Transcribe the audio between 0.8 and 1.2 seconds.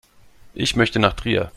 nach